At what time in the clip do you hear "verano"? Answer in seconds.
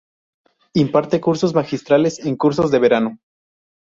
2.79-3.19